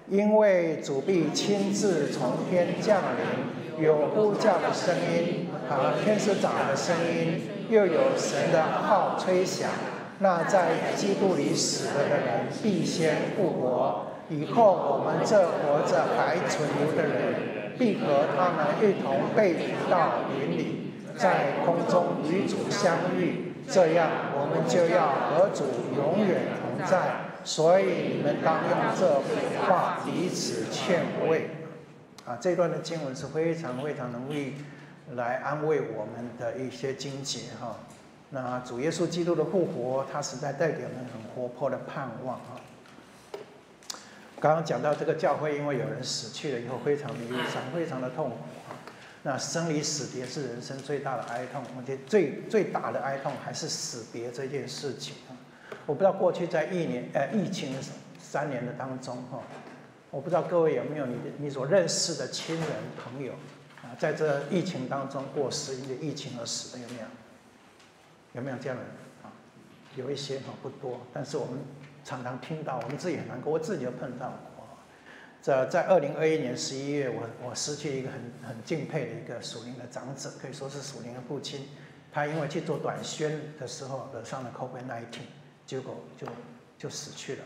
[0.08, 5.44] 因为主必亲自从天降临，有呼叫的声音。
[5.70, 9.70] 和天使长的声音，又有神的号吹响。
[10.20, 23.54] 那在基督里死了的人必先复活，以后我们这活着还存留的人，必和他们一同被提到云里，在空中与主相遇。
[23.70, 27.28] 这样，我们就要和主永远同在。
[27.44, 29.22] 所以你们当用这
[29.62, 31.50] 话彼此劝慰。
[32.26, 34.54] 啊，这段的经文是非常非常容易。
[35.16, 37.78] 来安慰我们的一些经节哈，
[38.30, 42.60] 那主耶稣基督的复活，他实在带给我们很活泼的盼望啊。
[44.40, 48.36] 刚刚讲到这个教会，因为有人死去了以后，非常的忧伤，非常的痛苦
[48.70, 48.76] 啊。
[49.24, 55.32] 那生离死别是人生最大的哀痛，我觉得最最大的哀痛还是死别这件事情啊。
[55.86, 57.74] 我不知道过去在一年呃疫情
[58.20, 59.42] 三年的当中哈，
[60.12, 62.68] 我不知道各位有没有你你所认识的亲人
[63.02, 63.32] 朋友
[63.82, 63.96] 啊。
[63.98, 67.08] 在这疫情当中过世，因为疫情而死的有没有？
[68.38, 68.92] 有没有这样的人
[69.24, 69.28] 啊？
[69.96, 71.60] 有一些哈，不多，但是我们
[72.06, 74.66] 常常听到，我们自己很难过，我自己都碰到过。
[75.42, 81.68] 这在二零二一年十一月，我我失去一个很很敬佩的一个属灵的长者，可以说是属灵的父亲。
[82.14, 85.20] 他因为去做短宣的时候得上了 COVID-19，
[85.66, 86.26] 结果就
[86.78, 87.44] 就死去了。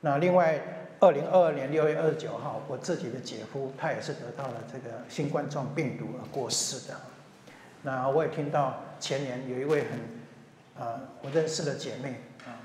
[0.00, 0.60] 那另外。
[1.02, 6.94] 二零二二年六月二十九号，我自己的姐夫他也是得到了这个新冠状病毒而过世的。
[7.82, 9.98] 那我也听到前年有一位很，
[10.78, 12.60] 呃，我认识的姐妹啊，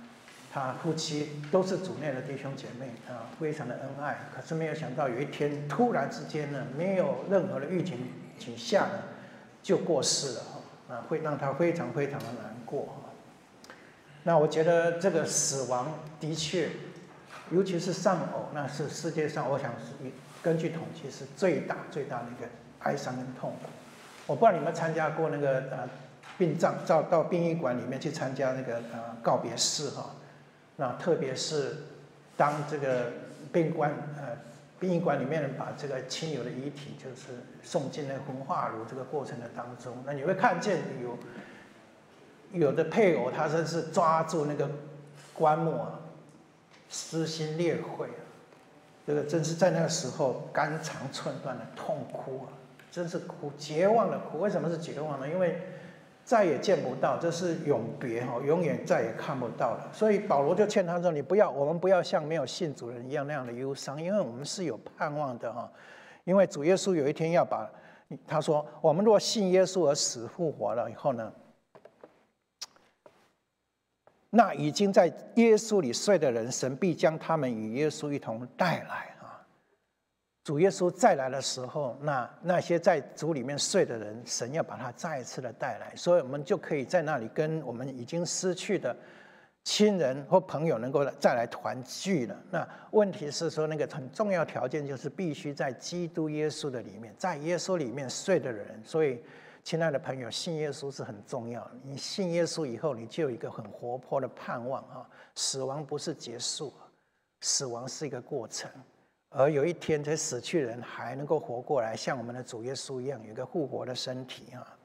[0.54, 4.20] 她夫妻都是主内的弟兄姐妹啊，非常的恩爱。
[4.36, 9.04] 可是没有想到有一天突然之间呢，没有任何的预警警下呢，
[9.64, 10.42] 就过世了，
[10.90, 12.98] 啊，会让他非常非常的难过。
[14.24, 16.70] 那我觉得这个死亡的确。
[17.52, 22.50] 尤其是丧偶，那是世界上，我想是根据统计是最大最大的一个
[22.80, 23.70] 哀伤跟痛苦。
[24.28, 25.90] 我不知道你们参加过那个呃
[26.38, 30.12] 殡葬，到到殡仪馆里面去参加那个呃告别式哈。
[30.78, 31.78] 那特别是
[32.36, 33.12] 当这个
[33.52, 34.38] 殡官呃
[34.80, 41.18] 殡仪馆里面把这个亲友的遗体就是送进那个焚化炉这个过程的当中，那你会看见有
[42.60, 44.70] 有的配偶他真是抓住那个
[45.34, 46.00] 棺木啊。
[46.88, 48.22] 撕心裂肺啊！
[49.08, 52.48] 这个真是在那个时候肝肠寸断的痛哭啊！
[52.96, 54.40] 真是苦，绝望的苦。
[54.40, 55.28] 为什么是绝望呢？
[55.28, 55.60] 因为
[56.24, 59.90] 再也见不到，这是永别哈，永远再也看不到了。
[59.92, 65.70] 所以保罗就劝他说：“你不要，我们不要像没有信主人一样那样的忧伤，因为我们是有盼望的哈。
[66.24, 67.70] 因为主耶稣有一天要把，
[68.26, 71.34] 他说，我们若信耶稣而死复活了以后呢？”
[74.30, 79.15] 那已经在耶稣里睡的人，神必将他们与耶稣一同带来！
[80.46, 88.96] 主耶稣再来的时候，那那些在主里面睡的人，神要把他再次的带来，所以我们就可以在那里跟我们已经失去的
[89.64, 92.40] 亲人或朋友能够再来团聚了。
[92.52, 99.22] 那问题是说，那个很重要条件就是必须在基督耶稣的里面，在耶稣里面睡的人，所以。
[99.64, 101.68] 亲爱的朋友，信耶稣是很重要。
[101.82, 105.10] 你信耶稣以后，你就有一个很活泼的盼望啊！
[105.34, 106.72] 死亡不是结束，
[107.42, 108.70] 死亡是一个过程，
[109.30, 114.78] 而有一天这死去的人还能够活过来，像我们的主耶稣一样，有一个复活的身体啊！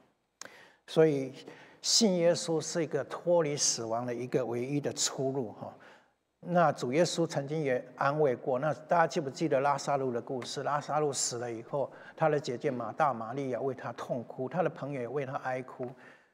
[0.87, 1.33] 所以
[1.83, 5.73] 信耶稣是一个脱离死亡的一个唯一的出路哈。
[6.41, 10.63] 那主耶稣曾经也安慰过，那大家记不记得拉萨路的故事？
[10.63, 15.87] 拉萨路死了以后，他的姐姐马大、玛利亚为他痛哭，他的朋友也为他哀哭。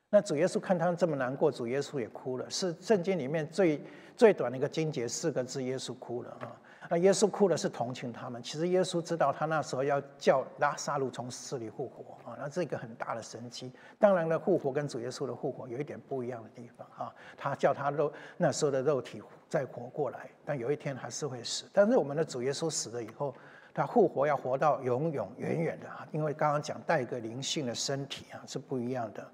[0.09, 2.49] 那主耶稣看他这么难过，主耶稣也哭了。
[2.49, 3.83] 是圣经里面最
[4.17, 6.57] 最短的一个经节，四个字：耶稣哭了啊。
[6.89, 8.43] 那耶稣哭的是同情他们。
[8.43, 13.73] 其实耶稣知道他那时候要叫拉萨路从死里复活啊，那是一个很大的神迹。
[13.99, 17.15] 当然了，复活跟主耶稣的复活有一点不一样的地方啊。
[17.37, 21.65] 他叫他肉那时候的肉体再活过来，但有一天还是会死。
[21.73, 23.35] 但是我们的主耶稣死了以后，
[23.75, 29.27] 他复活要活到永永远远的啊，因为刚刚讲带一个灵性的身体啊是不一样的。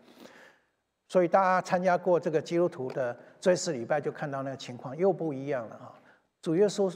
[1.09, 5.93] 所以大家参加过这个基督徒的追思礼拜，就看到那个情况又不一样了啊。
[6.41, 6.91] 主耶稣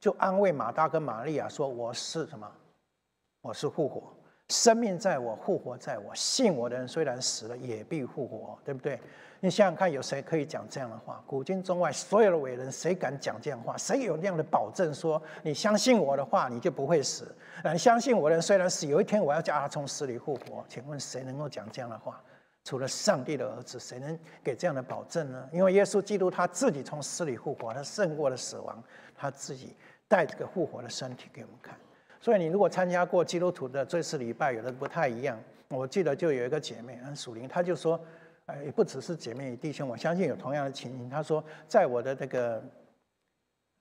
[0.00, 2.50] 就安慰马大跟玛利亚说：“我是什么？
[3.40, 4.02] 我是复活，
[4.48, 6.14] 生命在我，复活在我。
[6.14, 9.00] 信我的人虽然死了，也必复活，对不对？
[9.40, 11.22] 你想想看，有谁可以讲这样的话？
[11.26, 13.76] 古今中外所有的伟人，谁敢讲这样的话？
[13.76, 17.32] 谁有那样的保证说，你相信我的话，你就不会死？
[17.64, 20.64] 你相信我的人虽然死，有一天我要叫他从死里复活。
[20.68, 22.20] 请问谁能够讲这样的话？
[22.64, 25.48] 除了上帝的儿子，谁能给这样的保证呢？
[25.52, 28.82] 因为耶稣基督他自己从死里复活，他胜过了死亡，
[29.16, 29.74] 他自己
[30.08, 31.76] 带这个复活的身体给我们看。
[32.20, 35.38] 所以你如果参加过基督徒的追思礼拜，有的不太一样。
[35.68, 38.00] 我记得就有一个姐妹很属灵，她就说
[38.46, 42.62] ：“哎，也不只是姐妹弟兄，我相信有同样的情形。”她说：“在我的这个。”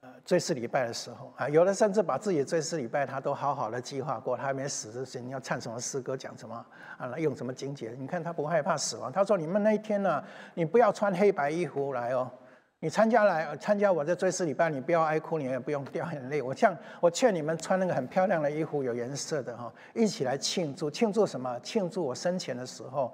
[0.02, 6.64] 呃，追思礼拜的时候啊，有的甚至把自己的追思礼拜他都好好的计划过，他还没死之前要唱什么诗歌，讲什么
[7.00, 7.96] 啊，用什么经节？
[7.98, 9.12] 你看他不害怕死亡。
[9.12, 12.30] 他说：“你们那一天呢，你不要穿黑白衣服来哦，
[12.80, 16.42] 你参加来参加我的追思礼拜，你不要哀哭，你也不用掉眼泪。
[16.42, 21.60] 我像我劝你们穿那个很漂亮的衣服，有颜色的哈，一起来庆祝，庆祝什么？
[21.62, 23.14] 庆祝我生前的时候。”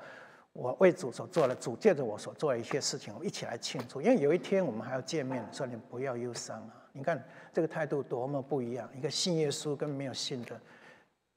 [0.53, 3.99] 我为主所做的，主借着我所做的一些事情，我一起来庆祝。
[3.99, 6.77] 因为有一天我们还要见面，说你不要忧伤啊！
[6.91, 7.19] 你看
[7.51, 10.55] 这个态度多么不一样，一个信耶稣跟没有信的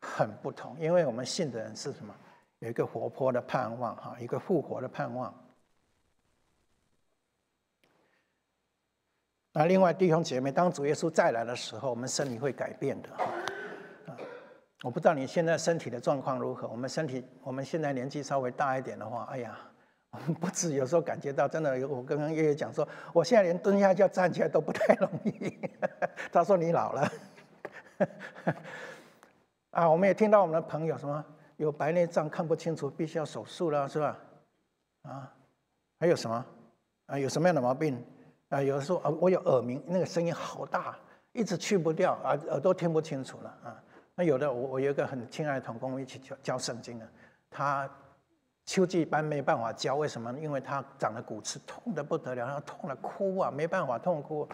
[0.03, 0.77] 很不同。
[0.79, 2.15] 因为我们信的人是什么？
[2.59, 5.35] 有一个活泼的盼望哈，一个复活的盼望。
[9.59, 13.09] 那另外弟兄姐妹，当主耶稣再来的时候，我们身体会改变的。
[14.85, 16.69] 我不知道你现在身体的状况如何。
[16.69, 19.59] 我们身体，我们现在年纪稍微大一点的话，哎呀，
[20.11, 25.59] 我们不止有时候感觉到，真的，我刚刚月月讲说，我现在连蹲下要站起来都不太容易。
[26.31, 27.11] 他说你老了。
[29.71, 31.25] 啊，我们也听到我们的朋友什么
[31.57, 34.19] 有白内障看不清楚，必须要手术了，是吧？
[35.05, 35.33] 啊，
[35.99, 36.45] 还有什么？
[37.07, 38.05] 啊，有什么样的毛病？
[38.49, 40.97] 啊，有的时候啊，我有耳鸣，那个声音好大，
[41.33, 43.83] 一直去不掉，啊，耳朵听不清楚了啊。
[44.15, 47.07] 那有的，我我有一个很亲爱的同工，一起教教圣经的，
[47.51, 47.89] 他
[48.65, 50.33] 秋季班没办法教，为什么？
[50.39, 54.49] 因为他长了骨刺，痛得不得了，他痛了哭啊，没办法痛哭，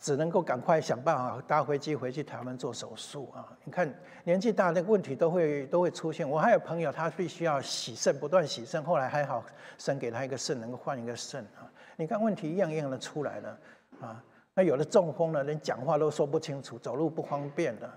[0.00, 3.56] 只能够赶快想办法搭飞机回去台湾做手术啊！
[3.64, 3.90] 你看
[4.24, 6.28] 年纪大，的问题都会都会出现。
[6.28, 9.44] 我还有朋友，他必须要洗肾，不断洗肾，后来还好，
[9.78, 11.70] 生给他一个肾，能够换一个肾啊！
[11.96, 13.58] 你看问题一样一样的出来了
[14.00, 14.22] 啊！
[14.54, 17.90] 那有的中风了，连讲话都说不清楚，走路不方便的。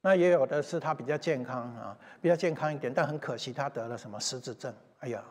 [0.00, 4.72] 那也有的是他比较健康啊，比较健康一点，但很可惜他得了什么失智症。
[5.00, 5.22] 哎呀，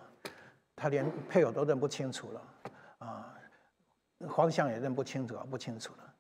[0.76, 2.42] 他连配偶都认不清楚了
[3.00, 3.36] 啊，
[4.30, 6.14] 方向也认不清楚，不清楚了。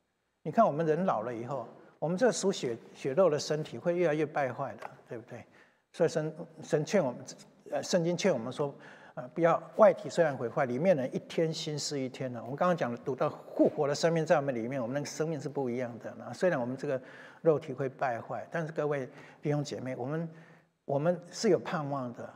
[0.43, 1.67] 你看我们人老了以后，
[1.99, 5.45] 我们这属血血肉的身体会越来越败坏的，对不对？
[5.93, 7.25] 所以神神劝我们，
[7.71, 8.73] 呃，圣经劝我们说。
[9.15, 12.41] 啊，不要外体虽然毁坏，里面呢一天新似一天呢。
[12.43, 16.13] 我们刚刚讲读到复活的生命在我们里面，我们那个生命是不一样的。
[16.17, 17.01] 那虽然我们这个
[17.41, 19.09] 肉体会败坏，但是各位
[19.41, 20.29] 弟兄姐妹，我们
[20.83, 22.29] 我们是有盼望的，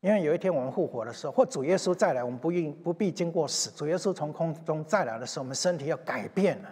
[0.00, 3.70] 因为有一天我们复活的时候，或主耶稣再来，我们不应不必经过死。
[3.70, 6.68] 主耶稣从空中再来的时候，我们身体要改变了。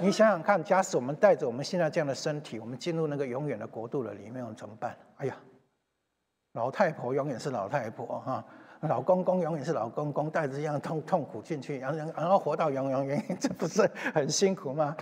[0.00, 4.96] 你想想看，假使我们带着我们现在这样的身体，我们进入那个永远的国度了，里面我们怎么办？
[5.18, 5.36] 哎呀，
[6.54, 8.44] 老太婆永远是老太婆哈。
[8.88, 14.96] 老公公永远是老公公，带着这样痛痛苦进去，然后然后活到永永远远，这不是很辛苦吗？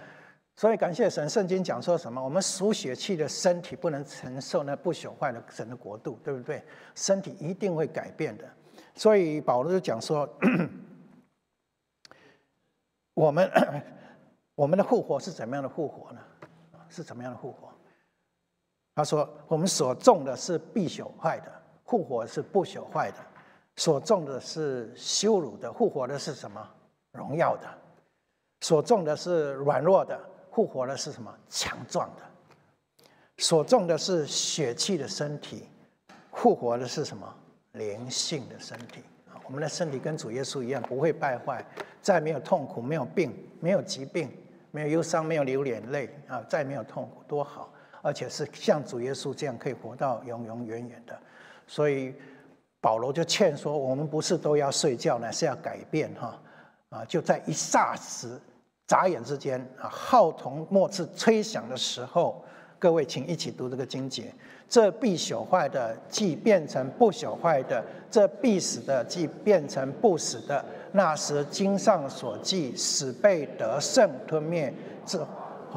[0.56, 2.22] 所以感谢神，圣经讲说什么？
[2.22, 6.62] 我们属血气的身体不能承受那不朽坏的神的国度，对不对？
[6.94, 8.44] 身体一定会改变的。
[8.94, 10.28] 所以保罗就讲说，
[13.14, 13.50] 我们
[14.54, 16.20] 我们的复活是怎么样的复活呢？
[16.90, 17.72] 是怎么样的复活？
[18.94, 21.50] 他说，我们所种的是必朽坏的，
[21.86, 23.16] 复活是不朽坏的。
[23.80, 26.60] 所种的是羞辱的，复活的是什么？
[27.12, 27.66] 荣耀的。
[28.60, 30.20] 所种的是软弱的，
[30.52, 31.34] 复活的是什么？
[31.48, 32.22] 强壮的。
[33.38, 35.66] 所种的是血气的身体，
[36.30, 37.34] 复活的是什么？
[37.72, 39.02] 灵性的身体。
[39.46, 41.64] 我们的身体跟主耶稣一样，不会败坏，
[42.02, 44.30] 再没有痛苦，没有病，没有疾病，
[44.72, 46.44] 没有忧伤，没有流眼泪啊！
[46.46, 47.72] 再没有痛苦，多好！
[48.02, 51.18] 而且是像主耶稣这样，可以活到永永远远的。
[51.66, 52.14] 所以。
[52.80, 56.40] 保罗就劝说我们不是都要睡觉呢，是要改变哈
[56.88, 57.04] 啊！
[57.04, 58.40] 就在一霎时、
[58.86, 62.42] 眨眼之间啊，号筒末次吹响的时候，
[62.78, 64.32] 各位请一起读这个经节：
[64.68, 70.64] 这必朽坏的，即变成不朽坏的；这必死的，即变成不死的。
[70.92, 74.72] 那时经上所记，死被得胜吞灭，
[75.04, 75.26] 这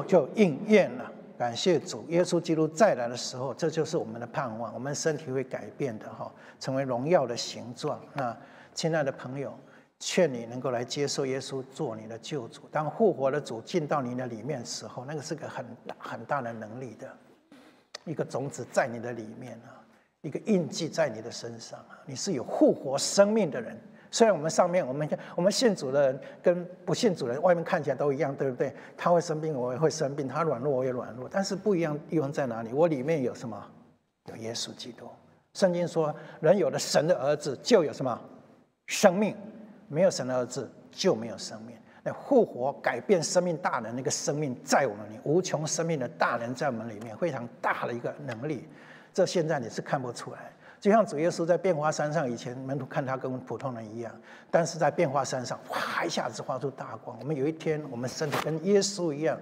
[0.08, 1.12] 就应验了。
[1.36, 4.72] 感谢主，耶稣基督再来的时候，这就是我们的盼望。
[4.72, 8.00] 我们身体会改变的哈，成为荣耀的形状。
[8.12, 8.36] 那
[8.72, 9.52] 亲爱的朋友，
[9.98, 12.62] 劝你能够来接受耶稣做你的救主。
[12.70, 17.08] 当复活的主进到你的里面时候，那个是个很大很大的能力的，
[18.04, 19.82] 一个种子在你的里面啊，
[20.20, 23.76] 一个印记在你的身上啊，你是有复活生命的人。
[24.14, 28.72] 虽然我们上面我们我们信主的人跟不信主的人外面看起来都一样，对不对？
[28.96, 31.28] 他会生病，我也会生病；他软弱，我也软弱。
[31.28, 32.72] 但是不一样地方在哪里？
[32.72, 33.60] 我里面有什么？
[34.26, 35.08] 有耶稣基督。
[35.54, 38.20] 圣经说，人有了神的儿子，就有什么
[38.86, 39.34] 生命；
[39.88, 41.76] 没有神的儿子，就没有生命。
[42.04, 48.68] 那复活改变生命大能那个生命在我们里，无穷生命的大能在我们里面，非常大的一个能力。
[49.12, 50.52] 这现在你是看不出来。
[50.84, 54.14] 就像主耶稣在变化山上，以前门徒看他跟普通人一样，
[54.50, 57.16] 但是在变化山上，哗，一下子发出大光。
[57.20, 59.34] 我们有一天，我们身体跟耶稣一样，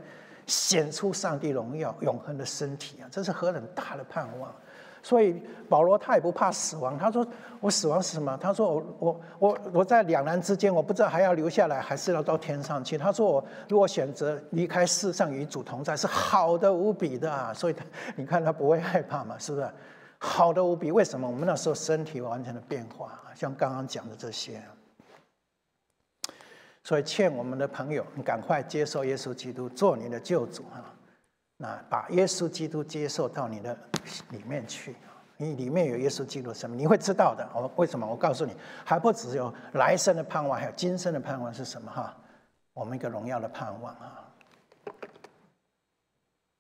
[0.47, 3.11] 显出上帝荣耀、永恒的身体啊！
[3.11, 4.55] 这是何等大的盼望！
[5.03, 6.97] 所以保罗他也不怕死亡。
[6.97, 7.27] 他说
[7.59, 17.85] ：“我死亡是什么？”他说：“我我我我在两难之间，我不知道还要留下来，还是要到天上去。”他说：“我如果选择离开世上与主同在，是好的无比的啊！”所以他
[18.15, 19.37] 你看他不会害怕嘛？
[19.41, 19.69] 是不是？
[20.25, 21.27] 好的无比，为什么？
[21.27, 24.63] 我们那时候身体完全的变化，像刚刚讲的这些，
[26.85, 30.95] 所以劝我们的朋友，你赶快接受耶稣基督做你的救主啊！
[31.57, 33.77] 那把耶稣基督接受到你的
[34.31, 34.95] 里面去，
[35.37, 37.45] 你里面有耶稣基督什么，你会知道的。
[37.53, 38.07] 我为什么？
[38.07, 41.91] 我告诉你，还不只有来生的盼望，还有今生的盼望是什么？
[41.91, 42.17] 哈，
[42.73, 44.32] 我们一个荣耀的盼望啊！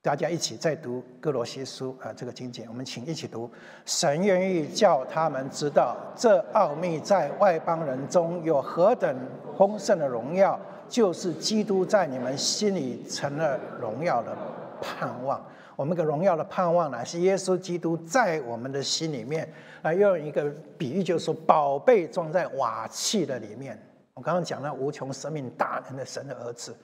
[0.03, 3.48] 大家一起再读哥罗西书啊，这个经节，我们请一起读。
[3.86, 9.16] 神愿意叫他们知道，这奥秘在外邦人中有何等
[9.57, 14.36] 丰盛的荣耀，就是基督在你们心里成了荣耀的
[14.80, 15.40] 盼望。
[15.76, 19.48] 我们个荣耀的盼望呢，是耶稣基督在我们的心里面。
[19.82, 23.80] 啊，用一个比喻，就是说，宝贝装在瓦器的里面。
[24.14, 26.76] 我刚刚讲了无穷生命大能的神的儿子。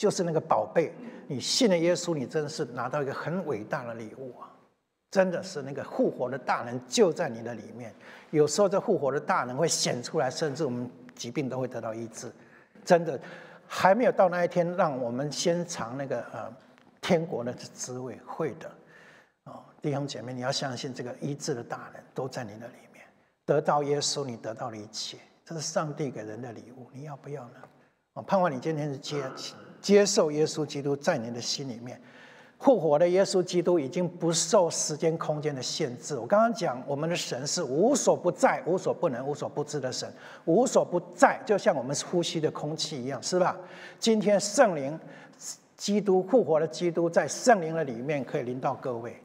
[0.00, 0.94] 就是那个宝贝，
[1.26, 4.48] 你信了耶稣，你真的是拿到一个很伟大的礼物啊！
[5.10, 7.94] 真的是那个复活的大能就在你的里面。
[8.30, 12.32] 有时候这复活的大能会显出来，甚至我们疾病都会得到医治。
[12.82, 13.20] 真的
[13.66, 16.50] 还没有到那一天，让我们先尝那个呃
[17.02, 18.72] 天国的滋味，会的
[19.44, 23.04] 哦，弟兄姐妹，你要相信这个医治的大能都在你的里面。
[23.44, 27.56] 得到耶稣，你得到了一切，这是上帝给人的礼物，你要不要呢？
[28.14, 29.22] 我盼望你今天是接。
[29.80, 32.00] 接受耶稣基督在你的心里面，
[32.58, 36.14] 复活的耶稣基督已经不受时间空间的限制。
[36.14, 40.12] 我刚刚讲，我们的神是无所不在、无所不能、无所不知的神，
[40.44, 43.56] 无所不在，就像我们呼吸的空气一样，是吧？
[43.98, 44.98] 今天圣灵、
[45.76, 49.16] 基督复活的基督在圣灵的里面可以临到各位，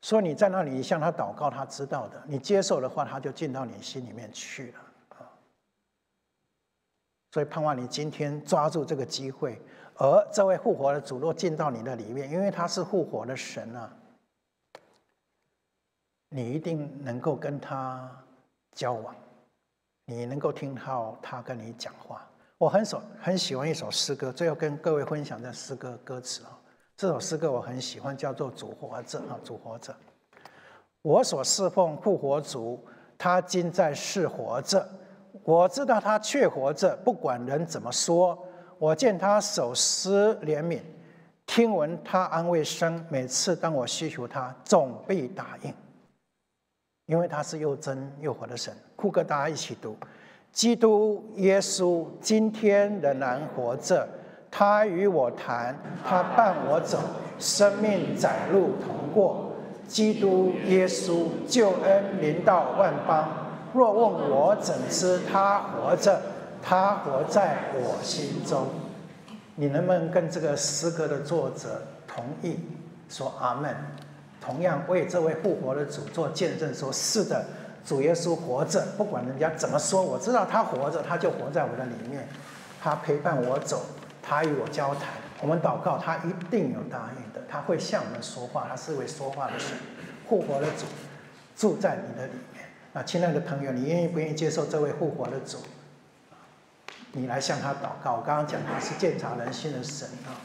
[0.00, 2.22] 所以你在那里向他祷告，他知道的。
[2.28, 4.78] 你接受的话，他就进到你心里面去了
[5.18, 5.26] 啊。
[7.32, 9.60] 所以盼望你今天抓住这个机会。
[9.98, 13.90] 而这位复活的主若进到你的里面，因为他是复活的神啊，
[16.28, 18.10] 你一定能够跟他
[18.72, 19.14] 交往，
[20.04, 22.28] 你能够听到他跟你讲话。
[22.58, 26.58] 我很首很喜欢一首诗歌，最后跟各位分享这诗歌歌词啊。
[26.94, 29.92] 这首诗歌我很喜欢，叫做《主活着》啊，《主活着》。
[31.02, 32.84] 我所侍奉复活主，
[33.16, 34.86] 他今在世活着，
[35.42, 38.45] 我知道他却活着，不管人怎么说。
[38.78, 40.80] 我见他手施怜悯，
[41.46, 43.02] 听闻他安慰声。
[43.08, 45.72] 每次当我需求他，总被答应，
[47.06, 48.74] 因为他是又真又活的神。
[48.94, 49.96] 库哥，大家一起读：
[50.52, 54.06] 基督耶稣今天仍然活着，
[54.50, 55.74] 他与我谈，
[56.04, 56.98] 他伴我走，
[57.38, 59.52] 生命窄路同过。
[59.88, 63.26] 基督耶稣救恩临到万邦。
[63.72, 66.20] 若问我怎知他活着？
[66.68, 68.66] 他活在我心中，
[69.54, 72.58] 你能不能跟这个诗歌的作者同意
[73.08, 73.72] 说阿门？
[74.40, 77.44] 同样为这位复活的主做见证，说是的，
[77.84, 82.28] 主耶稣活着，不管人家怎么说，我知道他活着，他就活在我的里面，
[82.82, 83.82] 他陪伴我走，
[84.20, 85.04] 他与我交谈，
[85.40, 89.78] 我们祷告，他一定有答应的，他会向我们说话，他是位说话的神，
[90.28, 90.84] 复活的主
[91.56, 92.64] 住在你的里面。
[92.92, 95.58] 那亲爱的朋友，你愿意不愿意接受这位复活的主？
[97.16, 98.16] 你来向他祷告。
[98.16, 100.36] 我刚刚讲他是鉴察人心的神啊。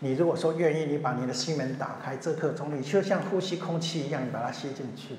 [0.00, 5.16] 你如果说愿意，你把你的心门打开，这刻钟你就像呼吸空气一样，你把它吸进去。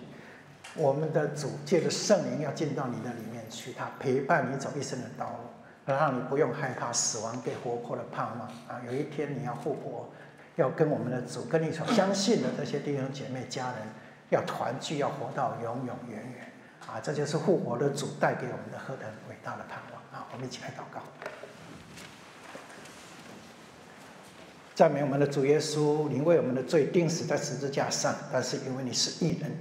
[0.76, 8.80] 我们的主借着圣灵要进到你的里面去，他陪伴你走一生的道路，让你不用害怕死亡被活泼的盼望啊！
[8.86, 10.10] 有一天你要复活，
[10.58, 13.78] 要跟我们的主，跟你所相信的这些弟兄姐妹、家人
[14.30, 16.52] 要团聚，要活到永永远远。
[16.86, 19.97] 啊，这就是复活的主带给我们的何等伟大的盼望！
[20.34, 21.02] 我们一起来祷告。
[24.76, 29.52] 赞美我们的主耶稣，您为我们的罪钉死在十字架上，但是因为你是义人，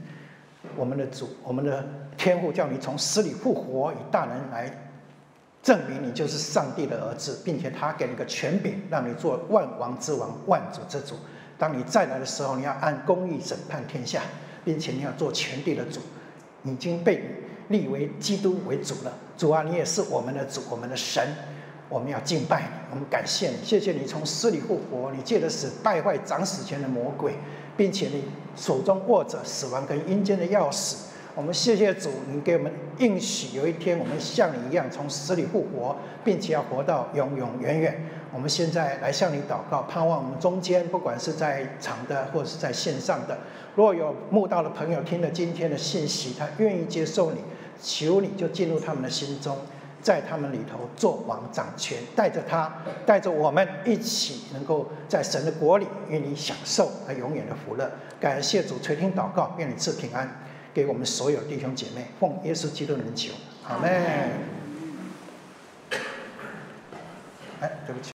[0.77, 1.87] 我们的主，我们的
[2.19, 4.91] 天父叫你从死里复活，以大能来
[5.63, 11.17] 证明你就是上帝的儿子，并且他给你个权柄，让你做万王之王、万主之主。
[11.57, 14.21] 当你再来的时候，你要按公义审判天下，
[14.67, 16.01] 并且你要做全地的主，
[16.65, 17.25] 已经被
[17.69, 19.13] 立为基督为主了。
[19.37, 21.23] 主啊，你也是我们的主，我们的神。
[21.89, 27.35] 我们要敬拜你，我们感谢你，谢谢你从死里复活，你借的是败坏长死前的魔鬼，
[27.77, 28.25] 并且你
[28.57, 30.97] 手中握着死亡跟阴间的钥匙。
[31.37, 35.95] 我们谢谢主，你给我们应许，有一天我们像你一样从死里复活，
[36.25, 38.05] 并且要活到永永远远。
[38.33, 43.39] 我们现在来向你祷告，盼望我们中间不管是在场的或者是在线上的，
[43.77, 47.39] 若有慕道的朋友听了今天的信息，他愿意接受你，
[47.83, 49.59] 求你就进入他们的心中。
[50.03, 52.73] 在他们里头做王掌权，带着他，
[53.05, 57.91] 带着我们一起，能够在神的国里与你享受那永远的福乐。
[58.21, 62.07] 感谢主垂听祷告，愿你赐平安给我们所有弟兄姐妹。
[62.21, 63.33] 奉耶稣基督的名求，
[63.67, 63.91] 阿门。
[67.61, 68.05] 哎，对不起。